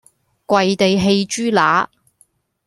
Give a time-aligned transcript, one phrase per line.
[0.47, 1.87] 跪地餼豬乸